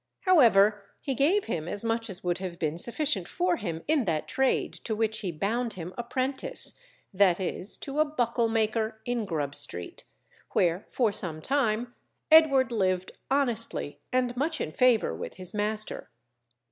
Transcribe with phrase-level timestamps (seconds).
[0.21, 4.27] However, he gave him as much as would have been sufficient for him in that
[4.27, 6.75] trade to which he bound him apprentice,
[7.13, 10.05] viz., to a buckle maker in Grub Street,
[10.53, 11.93] where for some time
[12.31, 16.09] Edward lived honestly and much in favour with his master.